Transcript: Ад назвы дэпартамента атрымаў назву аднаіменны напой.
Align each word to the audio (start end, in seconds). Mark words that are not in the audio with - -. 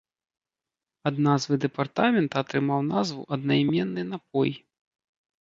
Ад 1.09 1.15
назвы 1.27 1.53
дэпартамента 1.65 2.35
атрымаў 2.43 2.81
назву 2.93 3.23
аднаіменны 3.39 4.01
напой. 4.17 4.51